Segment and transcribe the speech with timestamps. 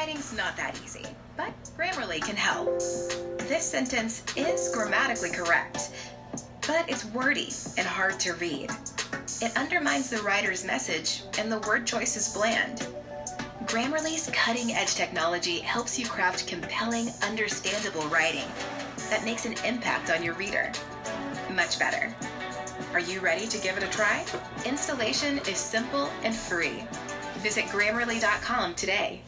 [0.00, 1.04] writing's not that easy,
[1.36, 2.78] but Grammarly can help.
[3.50, 5.90] This sentence is grammatically correct,
[6.66, 8.70] but it's wordy and hard to read.
[9.42, 12.88] It undermines the writer's message, and the word choice is bland.
[13.66, 18.48] Grammarly's cutting edge technology helps you craft compelling, understandable writing
[19.10, 20.72] that makes an impact on your reader.
[21.54, 22.10] Much better.
[22.94, 24.24] Are you ready to give it a try?
[24.64, 26.84] Installation is simple and free.
[27.42, 29.20] Visit grammarly.com today.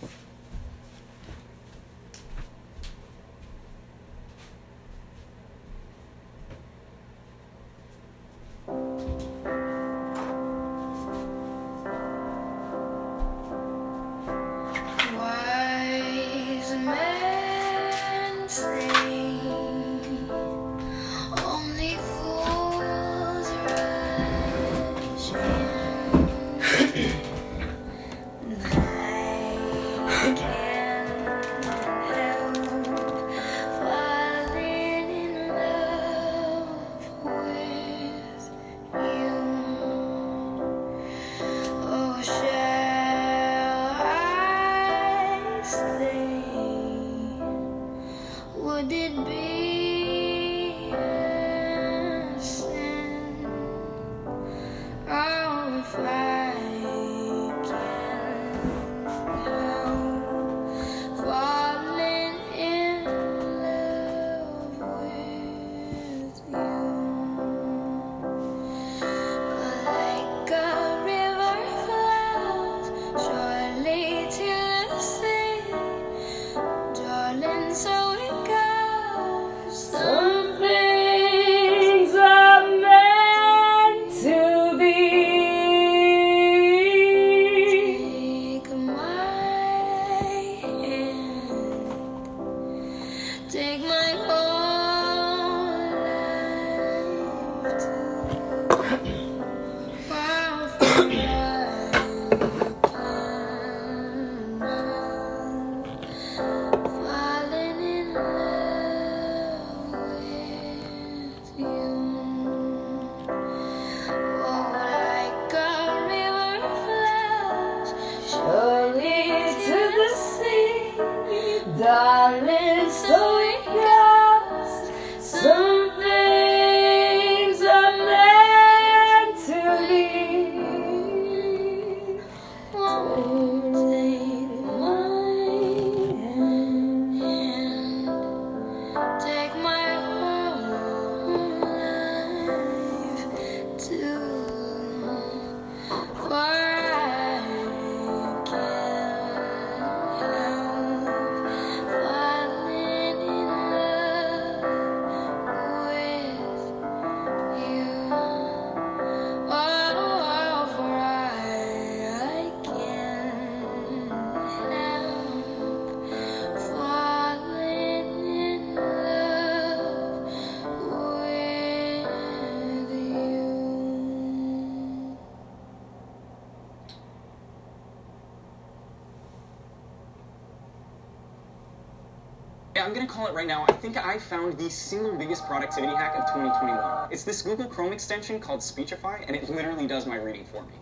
[183.13, 183.67] Call it right now.
[183.69, 187.09] I think I found the single biggest productivity hack of 2021.
[187.11, 190.73] It's this Google Chrome extension called Speechify, and it literally does my reading for me.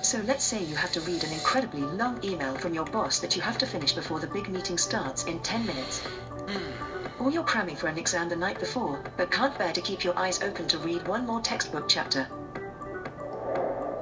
[0.00, 3.36] So let's say you have to read an incredibly long email from your boss that
[3.36, 5.98] you have to finish before the big meeting starts in 10 minutes.
[5.98, 7.22] Hmm.
[7.22, 10.18] Or you're cramming for an exam the night before, but can't bear to keep your
[10.18, 12.28] eyes open to read one more textbook chapter.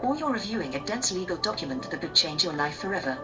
[0.02, 3.18] Or you're reviewing a dense legal document that could change your life forever.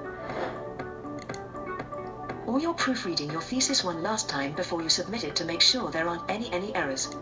[2.55, 5.91] Or you're proofreading your thesis one last time before you submit it to make sure
[5.91, 7.13] there aren't any any errors.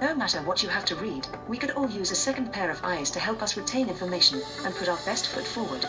[0.00, 2.84] No matter what you have to read, we could all use a second pair of
[2.84, 5.84] eyes to help us retain information and put our best foot forward.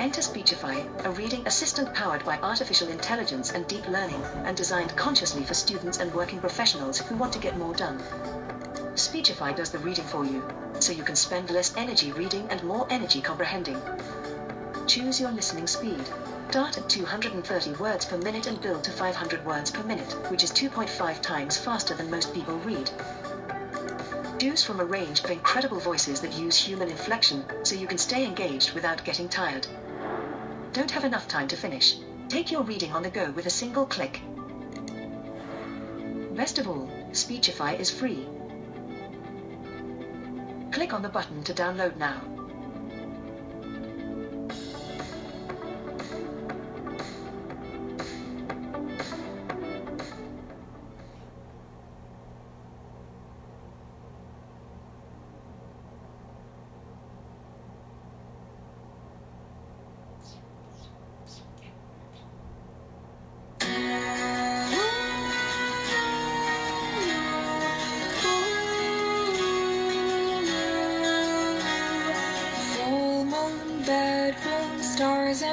[0.00, 5.44] Enter Speechify, a reading assistant powered by artificial intelligence and deep learning, and designed consciously
[5.44, 8.02] for students and working professionals who want to get more done.
[8.94, 10.46] Speechify does the reading for you,
[10.78, 13.80] so you can spend less energy reading and more energy comprehending.
[14.86, 16.04] Choose your listening speed.
[16.50, 20.52] Start at 230 words per minute and build to 500 words per minute, which is
[20.52, 22.88] 2.5 times faster than most people read.
[24.38, 28.24] Choose from a range of incredible voices that use human inflection, so you can stay
[28.24, 29.66] engaged without getting tired.
[30.72, 31.96] Don't have enough time to finish?
[32.28, 34.20] Take your reading on the go with a single click.
[36.36, 38.28] Best of all, Speechify is free.
[40.74, 42.33] Click on the button to download now.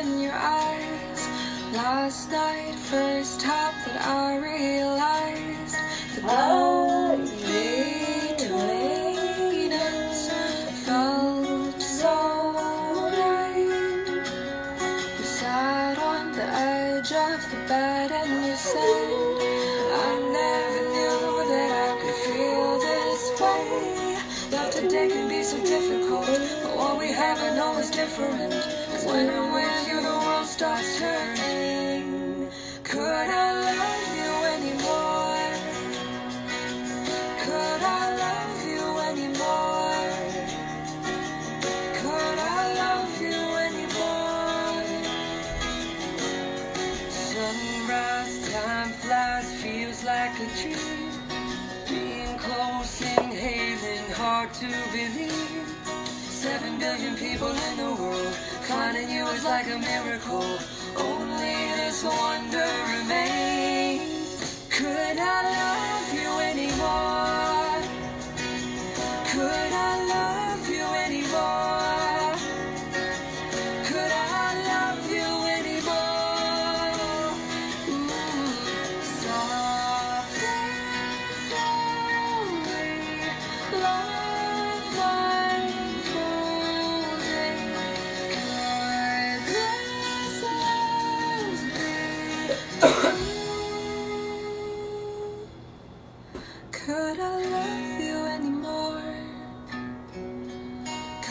[0.01, 1.27] In your eyes.
[1.73, 5.75] Last night, first time that I realized
[6.15, 6.60] the glow
[59.43, 60.59] like a miracle.
[60.97, 62.60] Only this wonder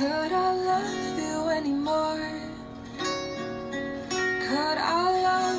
[0.00, 2.40] Could I love you anymore?
[4.08, 5.49] Could I love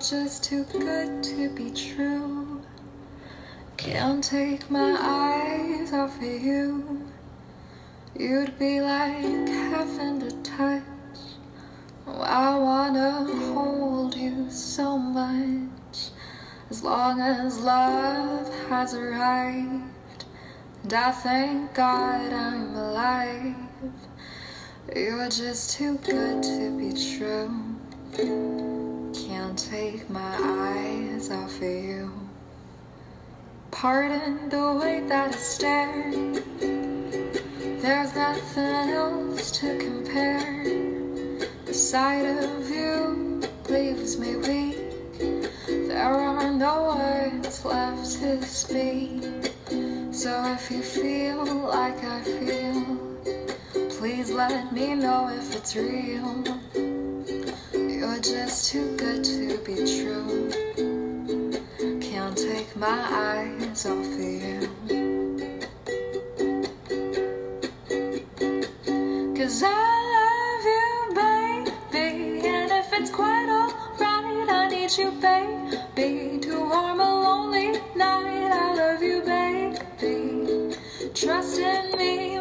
[0.00, 2.62] just too good to be true.
[3.76, 7.06] Can't take my eyes off of you.
[8.18, 10.82] You'd be like heaven to touch.
[12.06, 16.08] I wanna hold you so much.
[16.70, 20.24] As long as love has arrived,
[20.82, 23.54] and I thank God I'm alive.
[24.96, 28.79] You're just too good to be true.
[29.50, 32.12] Can't take my eyes off of you.
[33.72, 36.12] Pardon the way that I stare.
[37.82, 38.64] There's nothing
[38.94, 40.62] else to compare.
[41.64, 44.78] The sight of you leaves me weak.
[45.66, 49.24] There are no words left to speak.
[50.12, 52.98] So if you feel like I feel,
[53.98, 56.44] please let me know if it's real.
[58.22, 60.50] Just too good to be true.
[62.02, 64.60] Can't take my eyes off of you.
[69.34, 72.46] Cause I love you, baby.
[72.46, 76.40] And if it's quite alright, I need you, baby.
[76.40, 80.76] To warm a lonely night, I love you, baby.
[81.14, 82.39] Trust in me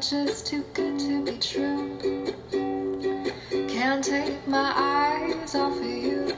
[0.00, 1.98] just too good to be true.
[3.68, 6.34] Can't take my eyes off of you.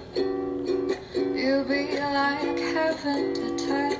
[1.15, 3.99] You be like heaven to touch.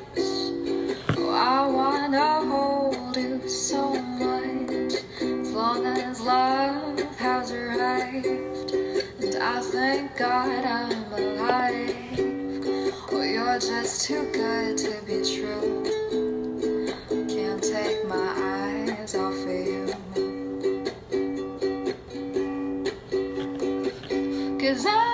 [1.17, 4.95] Oh, I wanna hold you so much.
[5.21, 11.95] As long as love has arrived, and I thank God I'm alive.
[13.13, 15.85] Oh, you're just too good to be true.
[17.29, 18.52] Can't take my eyes
[19.15, 19.87] it's all for you.
[24.59, 25.12] Cause I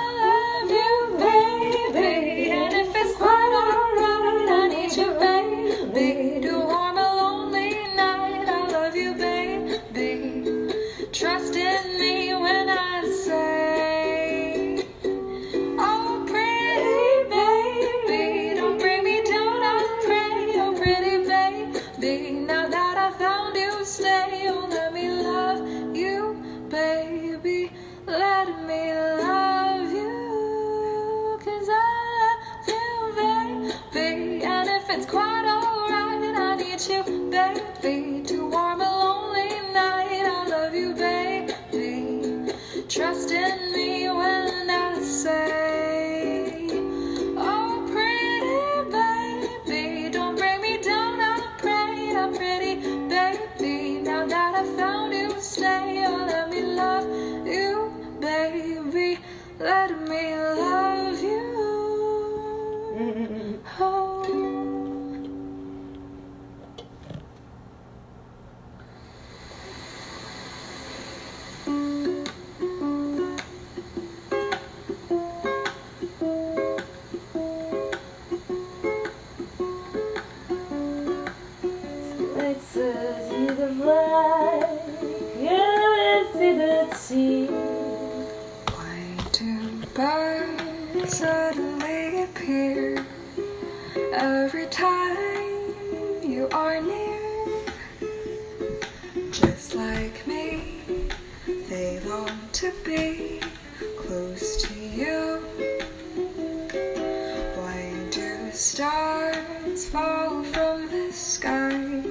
[111.29, 112.03] sky.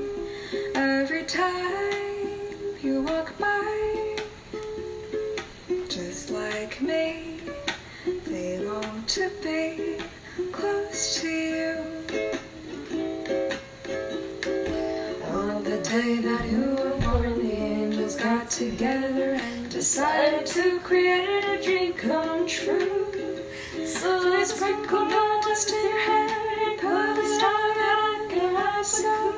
[0.75, 4.15] Every time you walk by,
[5.89, 7.39] just like me,
[8.27, 9.97] they long to be
[10.51, 11.74] close to you.
[15.33, 21.43] On the day that you were born, the angels got together and decided to create
[21.43, 23.07] a dream come true.
[23.83, 26.26] So let's sprinkle gold dust in your head.
[28.88, 29.37] Crocodile.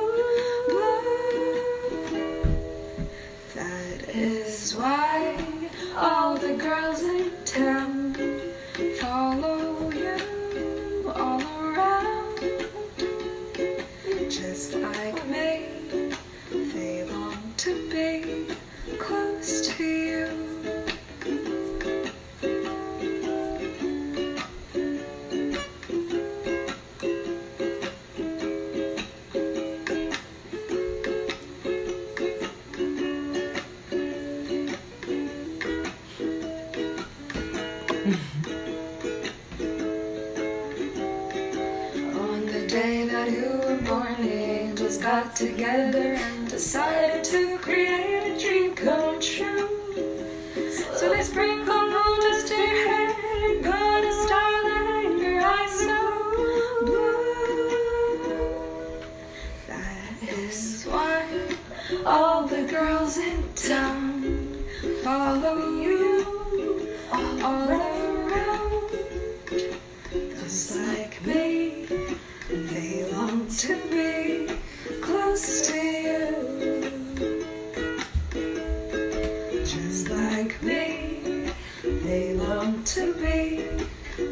[83.00, 83.63] to be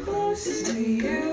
[0.04, 1.27] closest to you.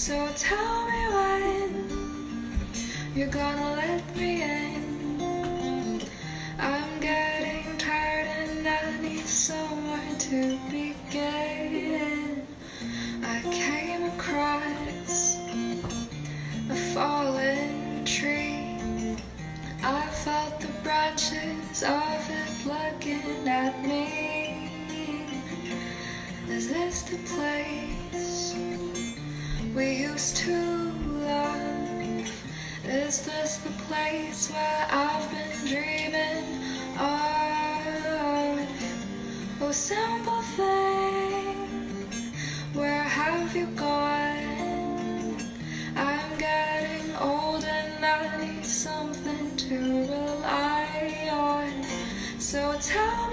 [0.00, 2.58] So tell me when
[3.14, 6.00] you're gonna let me in.
[6.58, 12.46] I'm getting tired and I need somewhere to begin.
[13.22, 15.36] I came across
[16.70, 18.78] a fallen tree.
[19.82, 24.70] I felt the branches of it looking at me.
[26.48, 27.89] Is this the place?
[29.80, 30.56] we used to
[31.24, 32.28] love.
[32.84, 36.44] Is this the place where I've been dreaming
[36.98, 38.68] of?
[39.62, 41.56] Oh, simple thing,
[42.74, 45.36] where have you gone?
[45.96, 49.76] I'm getting old and I need something to
[50.14, 51.72] rely on.
[52.38, 53.29] So tell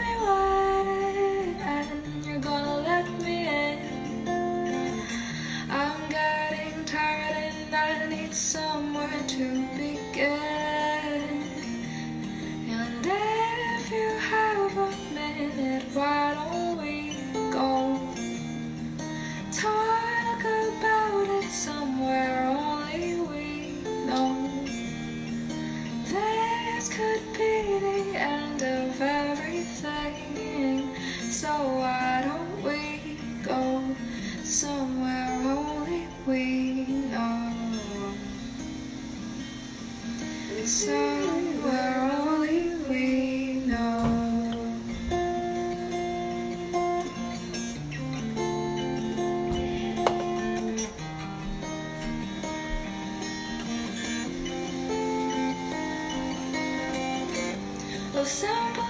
[58.27, 58.86] Simple.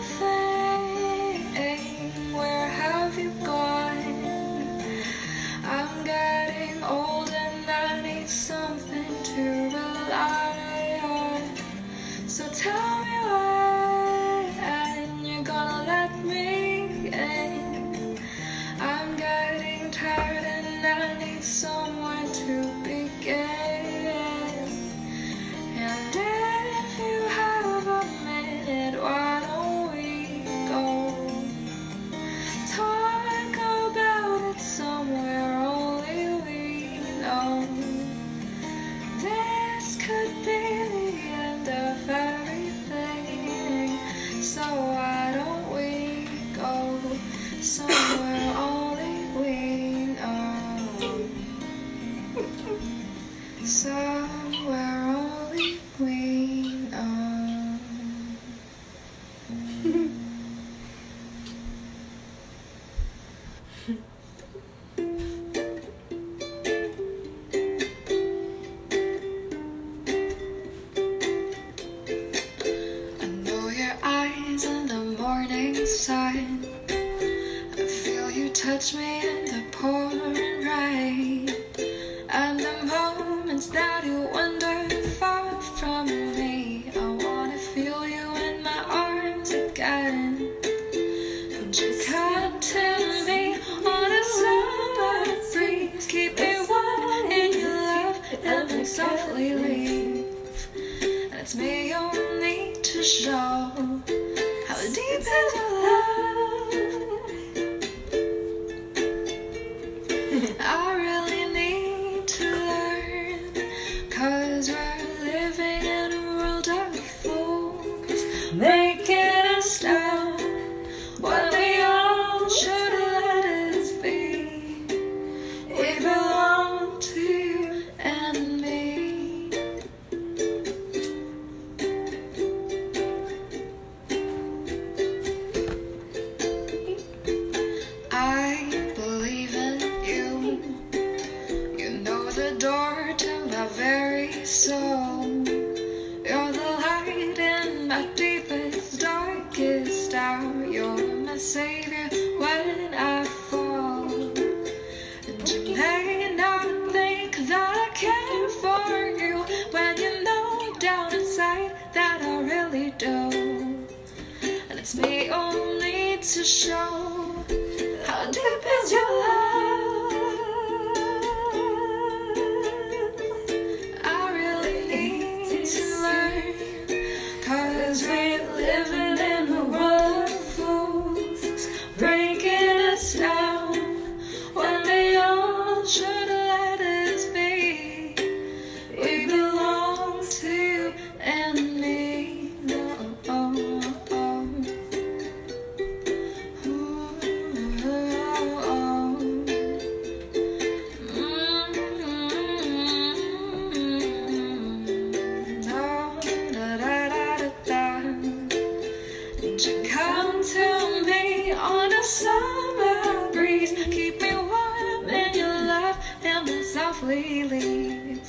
[216.78, 218.20] myself and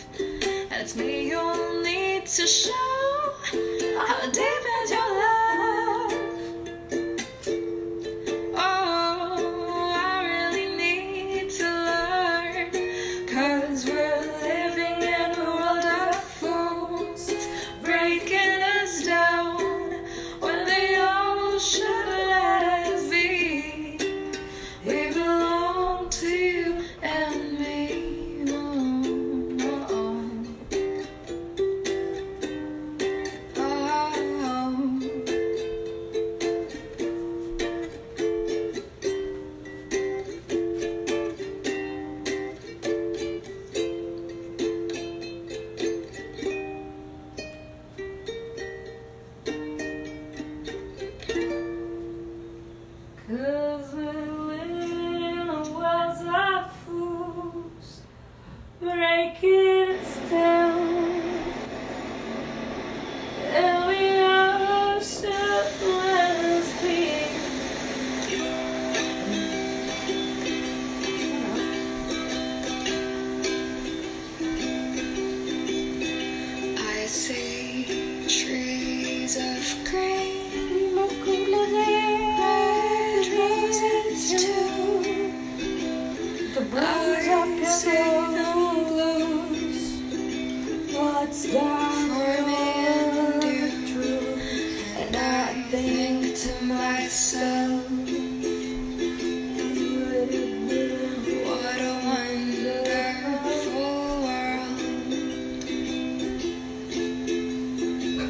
[0.73, 3.33] it's me You'll need to show
[3.99, 5.48] how deep is your love.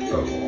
[0.09, 0.47] Go.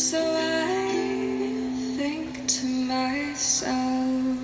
[0.00, 0.88] So I
[1.98, 4.38] think to myself,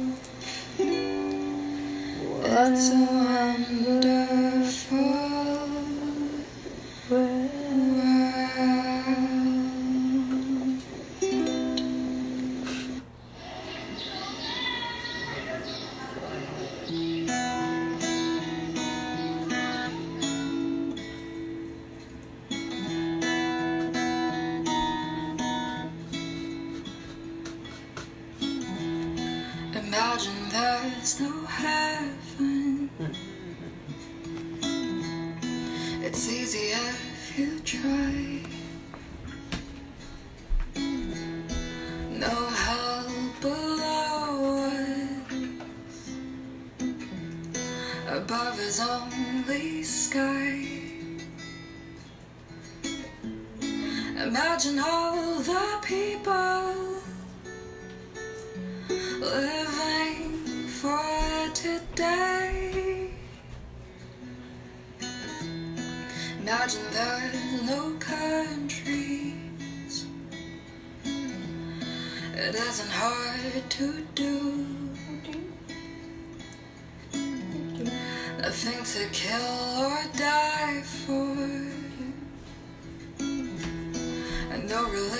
[2.44, 4.25] it's a wonder.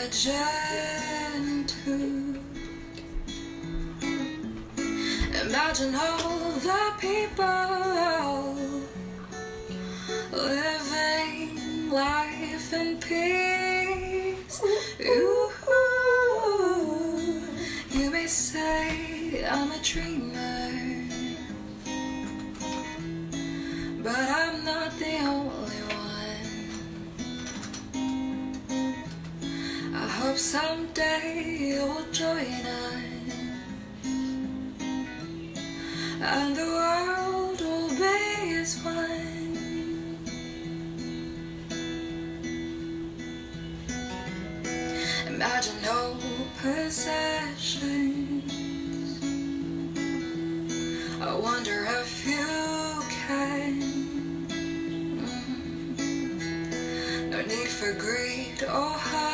[0.07, 1.75] legend.
[5.43, 8.55] Imagine all the people
[10.33, 14.63] living life in peace.
[15.01, 15.51] You,
[17.91, 20.71] you may say I'm a dreamer,
[24.05, 24.46] but I.
[30.37, 33.33] hope someday you'll join us.
[36.21, 39.57] And the world will be as one.
[45.27, 46.19] Imagine no
[46.61, 48.53] possessions.
[51.23, 53.81] I wonder if you can.
[57.31, 59.26] No need for greed or hurt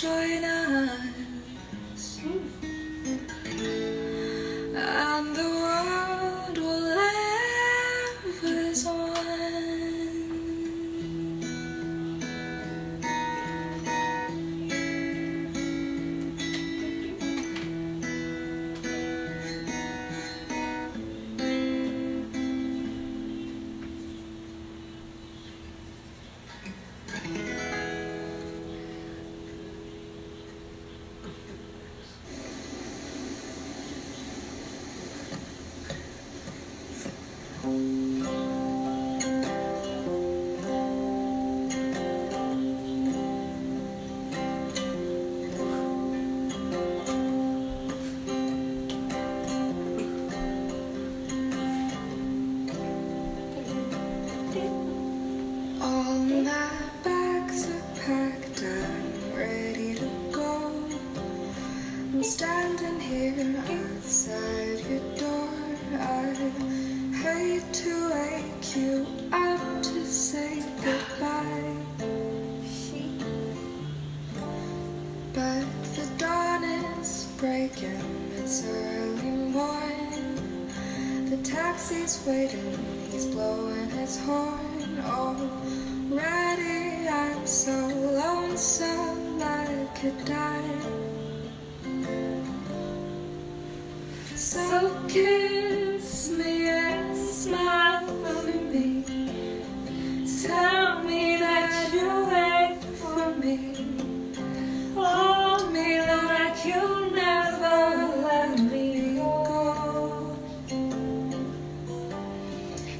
[0.00, 2.20] join us.
[2.20, 3.20] Mm.
[4.74, 5.59] And the
[82.30, 82.59] good.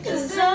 [0.03, 0.50] Cause I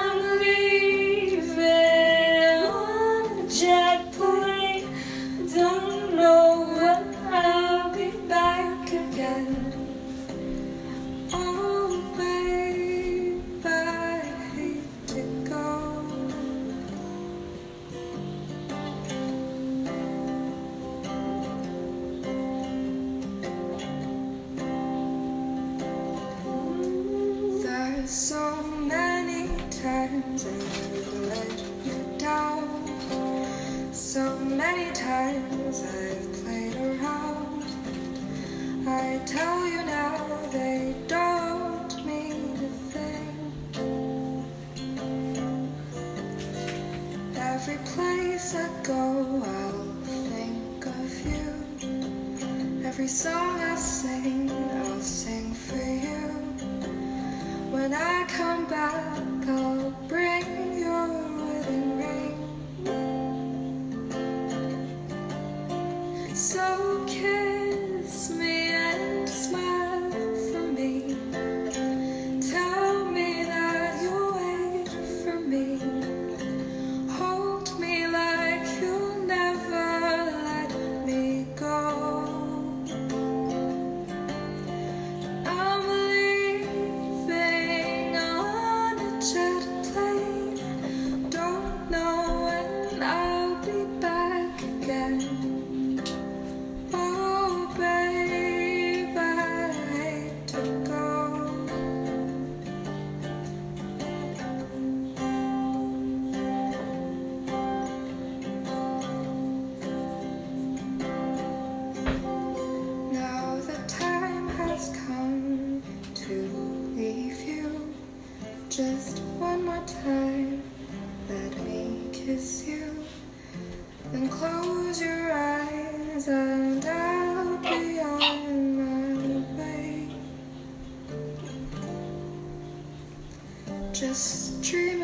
[134.15, 134.94] just dream.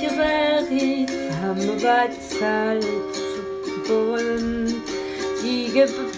[0.00, 1.10] gerecht
[1.42, 4.74] haben bezahlt zu wollen.
[5.42, 6.10] Die Gebühren.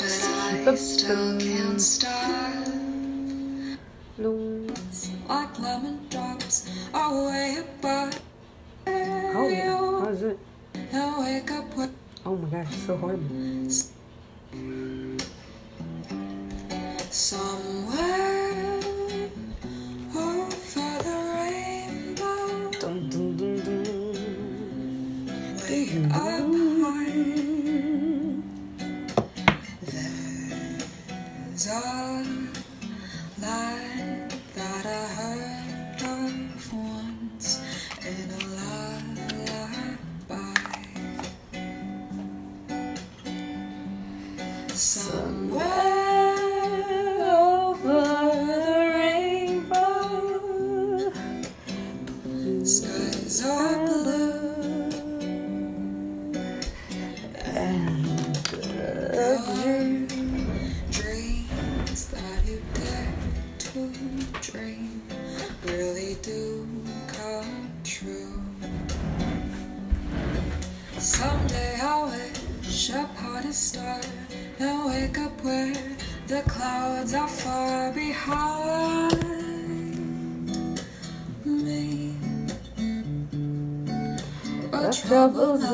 [84.93, 85.65] troubles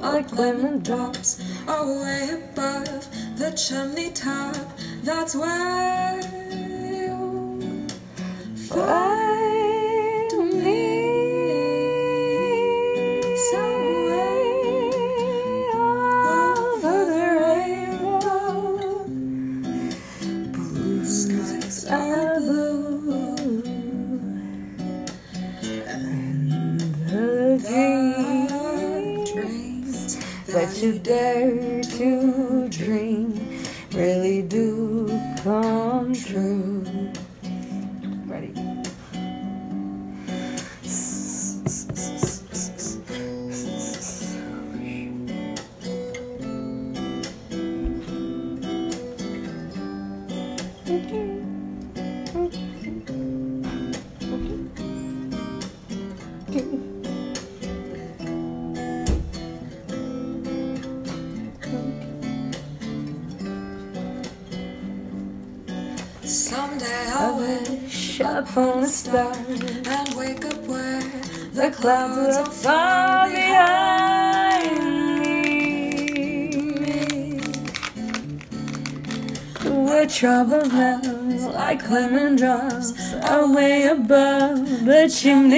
[0.00, 4.56] like lemon drops away above the chimney top.
[5.02, 6.20] That's why.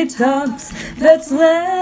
[0.07, 1.74] tops that's left.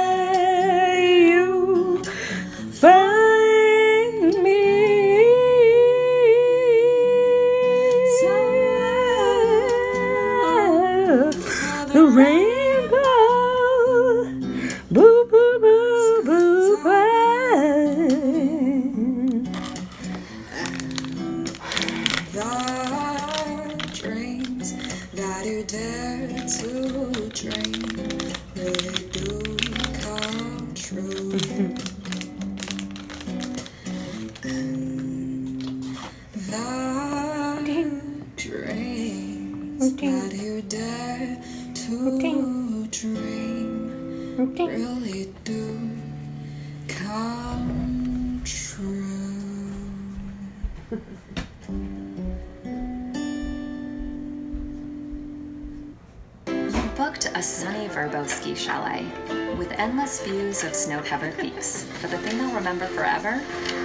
[60.21, 61.87] Views of snow-covered peaks.
[62.01, 63.43] But the thing they'll remember forever?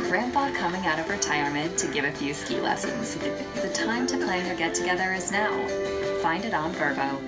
[0.10, 3.16] Grandpa coming out of retirement to give a few ski lessons.
[3.16, 5.52] The time to plan your get-together is now.
[6.22, 7.27] Find it on Vrbo.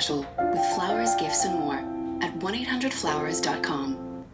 [0.00, 1.74] Special with flowers, gifts, and more
[2.22, 4.24] at 1-800-Flowers.com.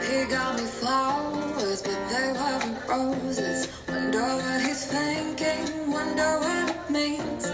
[0.00, 3.66] He got me flowers, but they weren't roses.
[3.88, 7.48] Wonder what he's thinking, wonder what it means.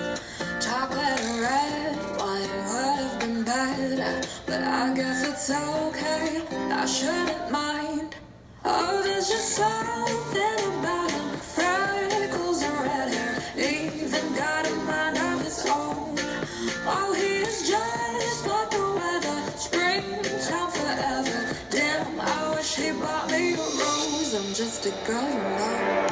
[4.70, 6.42] I guess it's okay.
[6.70, 8.14] I shouldn't mind.
[8.64, 11.36] Oh, there's just something about him.
[11.38, 16.14] Freckles and red hair, even got a mind of his own.
[16.86, 21.56] Oh, he's just like the weather, springtime forever.
[21.70, 24.34] Damn, I wish he bought me a rose.
[24.34, 26.09] I'm just a girl, you know.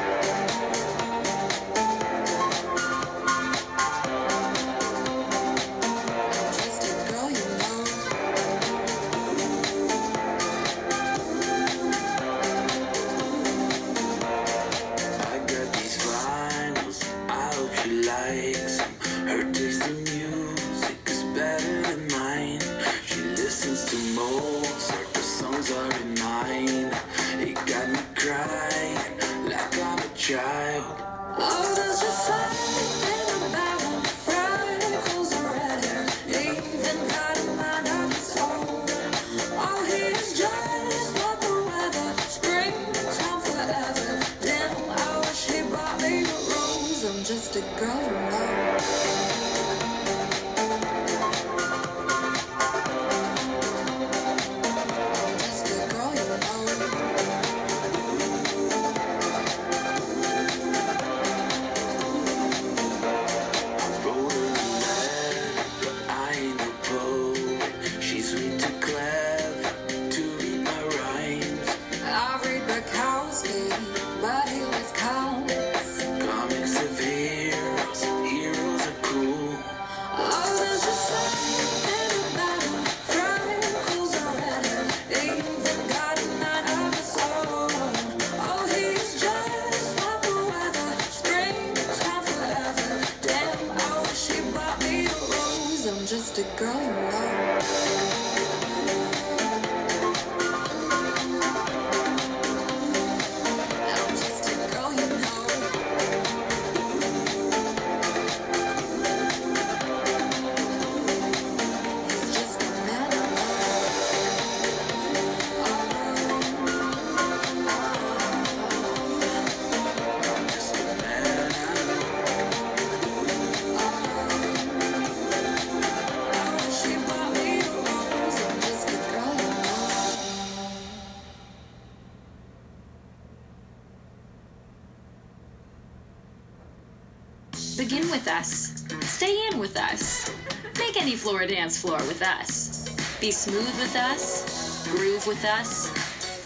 [141.19, 142.87] Floor dance floor with us.
[143.19, 144.87] Be smooth with us.
[144.87, 145.91] Groove with us.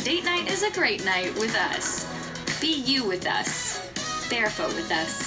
[0.03, 2.07] Date night is a great night with us.
[2.59, 3.79] Be you with us.
[4.29, 5.22] Barefoot with us.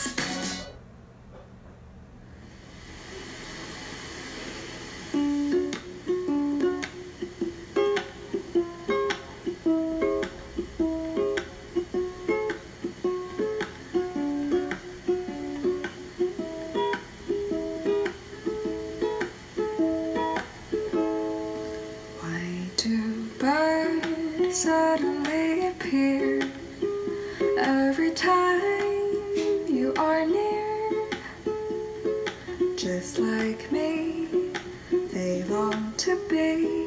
[35.97, 36.86] To be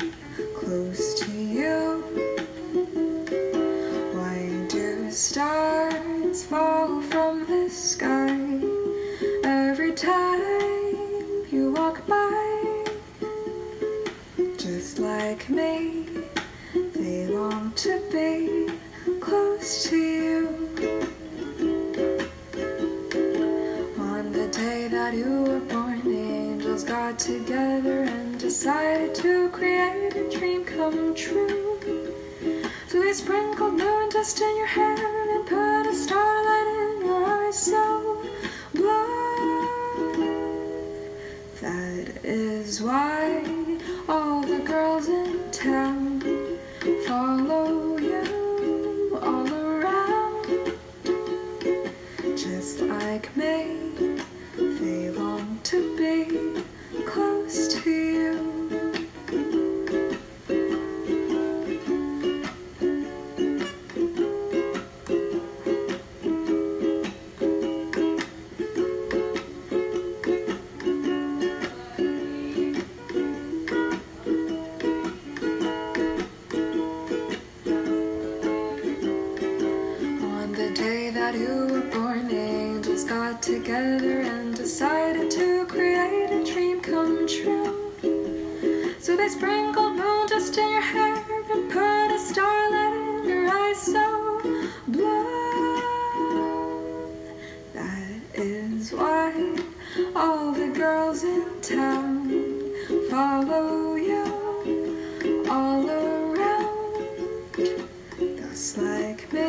[108.49, 109.48] Just like me,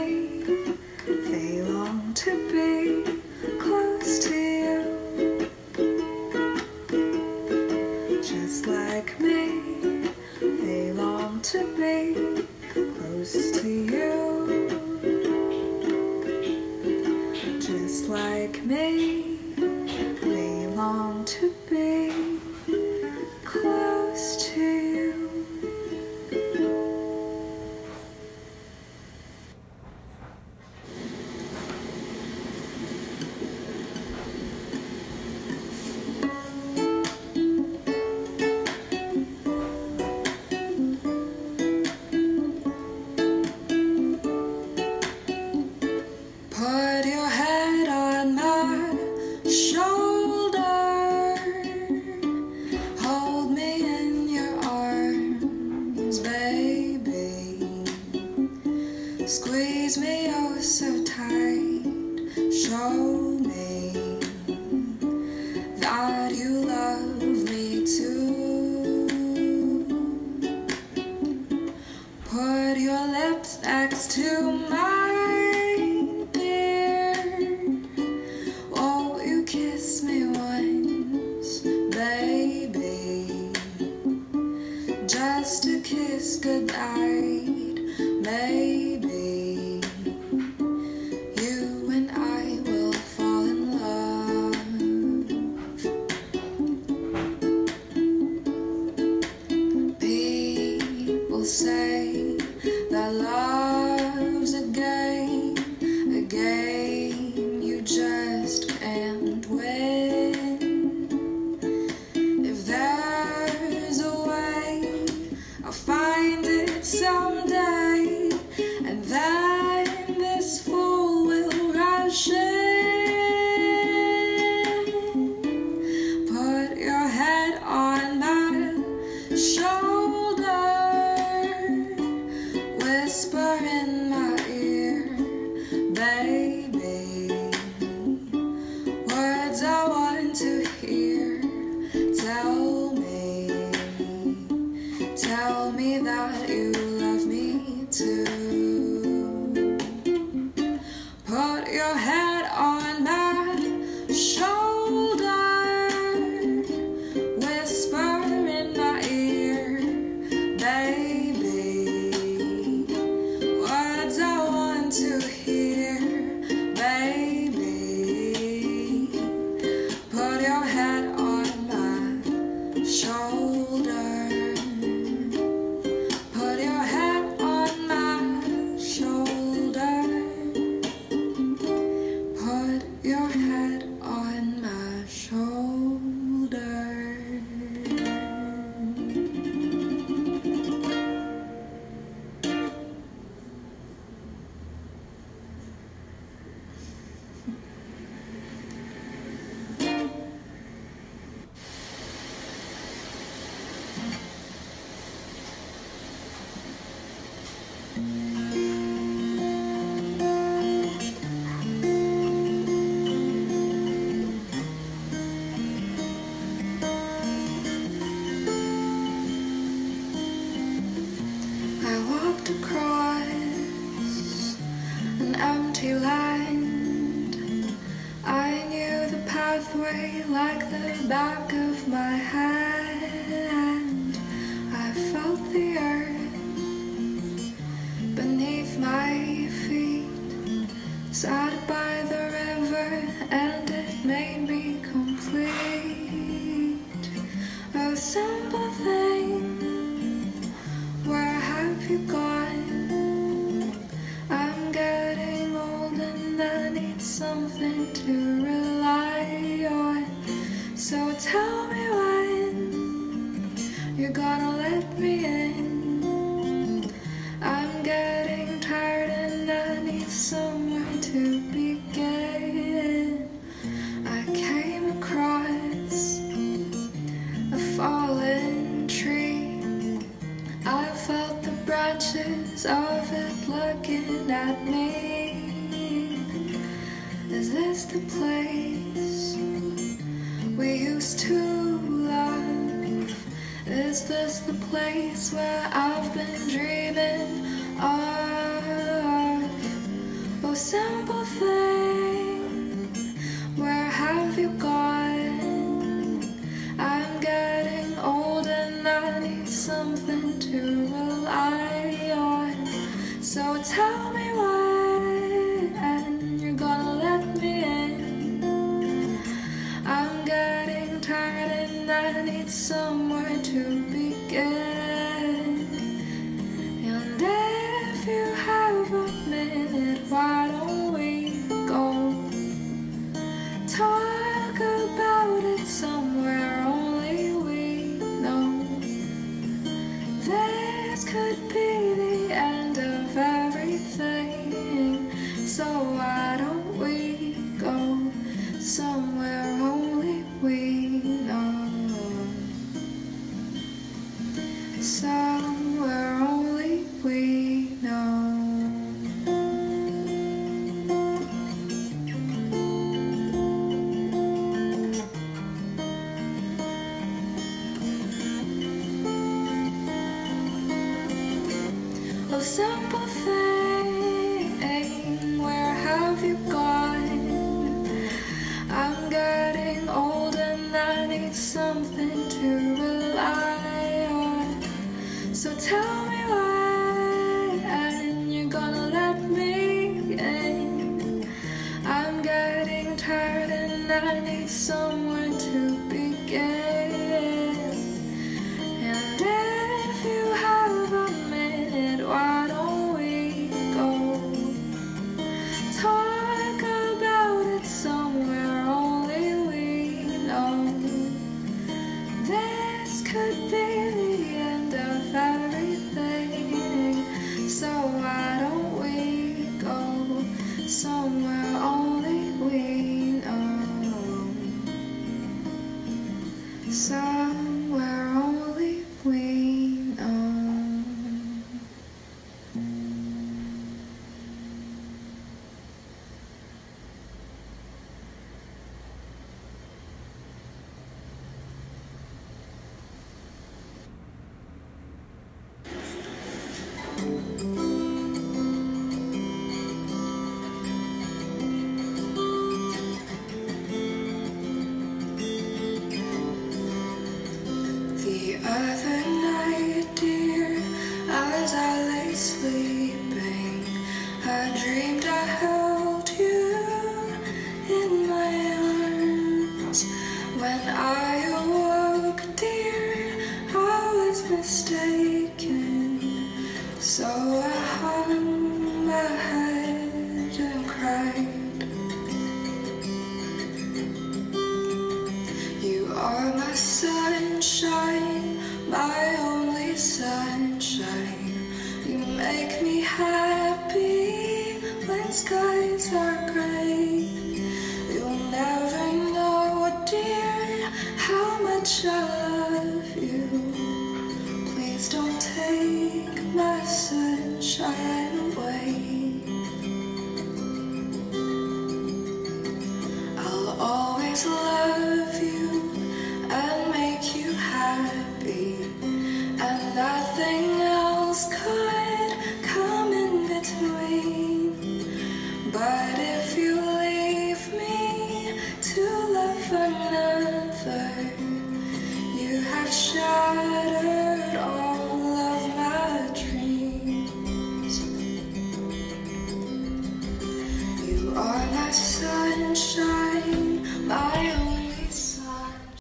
[230.28, 232.70] like the back of my hand.